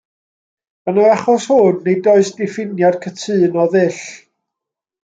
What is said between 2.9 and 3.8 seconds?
cytûn o